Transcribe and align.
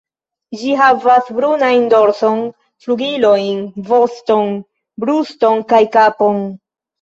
Ĝi 0.59 0.69
havas 0.77 1.27
brunajn 1.39 1.85
dorson, 1.93 2.39
flugilojn, 2.85 3.61
voston, 3.91 4.51
bruston 5.05 5.63
kaj 5.75 5.83
kapon. 5.99 6.43